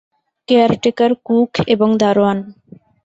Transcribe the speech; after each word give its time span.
Caretaker, 0.47 1.11
cook 1.25 1.51
এবং 1.67 1.89
দারোয়ান। 1.97 2.37